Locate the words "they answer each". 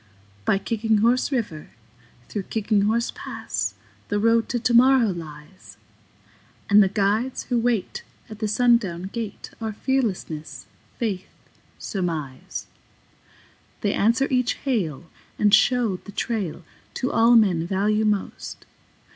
13.81-14.53